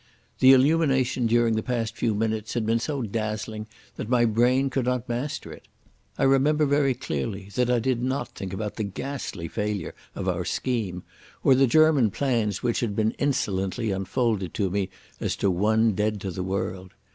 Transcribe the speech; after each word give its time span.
The 0.39 0.51
illumination 0.53 1.27
during 1.27 1.55
the 1.55 1.61
past 1.61 1.95
few 1.95 2.15
minutes 2.15 2.55
had 2.55 2.65
been 2.65 2.79
so 2.79 3.03
dazzling 3.03 3.67
that 3.97 4.09
my 4.09 4.25
brain 4.25 4.71
could 4.71 4.85
not 4.85 5.07
master 5.07 5.51
it. 5.53 5.67
I 6.17 6.23
remember 6.23 6.65
very 6.65 6.95
clearly 6.95 7.49
that 7.53 7.69
I 7.69 7.77
did 7.77 8.01
not 8.01 8.29
think 8.29 8.51
about 8.51 8.77
the 8.77 8.83
ghastly 8.83 9.47
failure 9.47 9.93
of 10.15 10.27
our 10.27 10.43
scheme, 10.43 11.03
or 11.43 11.53
the 11.53 11.67
German 11.67 12.09
plans 12.09 12.63
which 12.63 12.79
had 12.79 12.95
been 12.95 13.11
insolently 13.19 13.91
unfolded 13.91 14.55
to 14.55 14.71
me 14.71 14.89
as 15.19 15.35
to 15.35 15.51
one 15.51 15.91
dead 15.91 16.19
to 16.21 16.31
the 16.31 16.41
world. 16.41 16.95